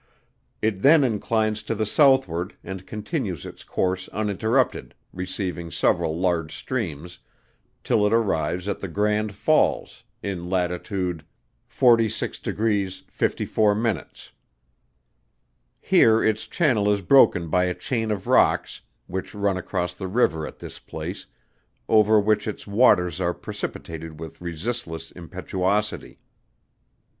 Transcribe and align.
It 0.63 0.81
then 0.81 1.03
inclines 1.03 1.61
to 1.61 1.75
the 1.75 1.85
southward, 1.85 2.55
and 2.63 2.87
continues 2.87 3.45
its 3.45 3.63
course 3.63 4.07
uninterrupted, 4.11 4.95
receiving 5.13 5.69
several 5.69 6.17
large 6.19 6.55
streams, 6.57 7.19
till 7.83 8.07
it 8.07 8.11
arrives 8.13 8.67
at 8.67 8.79
the 8.79 8.87
Grand 8.87 9.35
Falls, 9.35 10.03
in 10.23 10.49
lat. 10.49 10.71
46° 10.71 13.03
54'. 13.11 14.05
Here 15.79 16.23
its 16.23 16.47
channel 16.47 16.91
is 16.91 17.01
broken 17.01 17.47
by 17.49 17.65
a 17.65 17.75
chain 17.75 18.09
of 18.09 18.25
rocks, 18.25 18.81
which 19.05 19.35
run 19.35 19.57
across 19.57 19.93
the 19.93 20.07
river 20.07 20.47
at 20.47 20.57
this 20.57 20.79
place, 20.79 21.27
over 21.87 22.19
which 22.19 22.47
its 22.47 22.65
waters 22.65 23.21
are 23.21 23.35
precipitated 23.35 24.19
with 24.19 24.41
resistless 24.41 25.11
impetuosity. 25.11 26.17